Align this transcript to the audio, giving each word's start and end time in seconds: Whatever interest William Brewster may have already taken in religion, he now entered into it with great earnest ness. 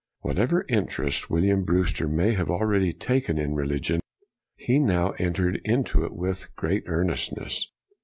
Whatever 0.21 0.65
interest 0.67 1.29
William 1.29 1.63
Brewster 1.63 2.07
may 2.07 2.33
have 2.33 2.49
already 2.49 2.91
taken 2.91 3.37
in 3.37 3.53
religion, 3.53 3.99
he 4.55 4.79
now 4.79 5.11
entered 5.19 5.61
into 5.63 6.03
it 6.03 6.15
with 6.15 6.49
great 6.55 6.85
earnest 6.87 7.37
ness. 7.37 7.67